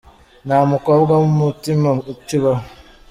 [0.47, 2.63] Nta mukobwa wu umutima ukibaho.